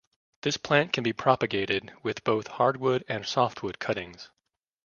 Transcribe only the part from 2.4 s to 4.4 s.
hardwood and softwood cuttings.